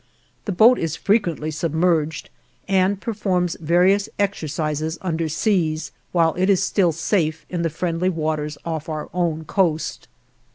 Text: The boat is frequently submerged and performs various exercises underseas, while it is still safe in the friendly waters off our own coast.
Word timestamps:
The 0.45 0.51
boat 0.51 0.79
is 0.79 0.95
frequently 0.95 1.51
submerged 1.51 2.31
and 2.67 2.99
performs 2.99 3.55
various 3.61 4.09
exercises 4.17 4.97
underseas, 5.03 5.91
while 6.11 6.33
it 6.39 6.49
is 6.49 6.63
still 6.63 6.91
safe 6.91 7.45
in 7.51 7.61
the 7.61 7.69
friendly 7.69 8.09
waters 8.09 8.57
off 8.65 8.89
our 8.89 9.11
own 9.13 9.45
coast. 9.45 10.07